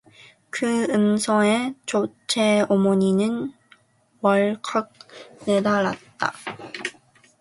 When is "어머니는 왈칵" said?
2.69-4.91